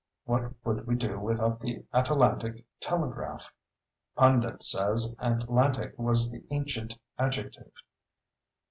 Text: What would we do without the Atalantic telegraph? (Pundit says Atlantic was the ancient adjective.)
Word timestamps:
What 0.25 0.51
would 0.65 0.87
we 0.87 0.95
do 0.95 1.19
without 1.19 1.59
the 1.59 1.85
Atalantic 1.93 2.65
telegraph? 2.79 3.53
(Pundit 4.17 4.63
says 4.63 5.15
Atlantic 5.19 5.93
was 5.95 6.31
the 6.31 6.43
ancient 6.49 6.97
adjective.) 7.19 7.71